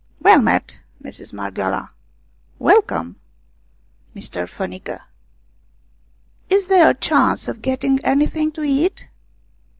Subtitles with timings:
[0.19, 1.91] "Well met, Mistress Marghioala.""
[2.71, 3.17] Welcome,
[4.15, 4.49] Mr.
[4.49, 5.01] Fanica.""
[6.49, 9.07] Is there a chance of getting anything to eat